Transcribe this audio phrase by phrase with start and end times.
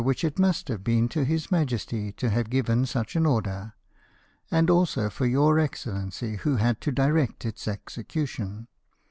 [0.03, 3.73] which it must have been to his Majesty to have given such an order;
[4.49, 8.67] and also for your Excellency, who had to direct its execution.